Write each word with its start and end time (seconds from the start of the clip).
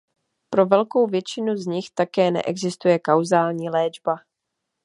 Pro 0.49 0.65
velkou 0.65 1.07
většinu 1.07 1.57
z 1.57 1.65
nich 1.65 1.85
také 1.95 2.31
neexistuje 2.31 2.99
kauzální 2.99 3.69
léčba. 3.69 4.15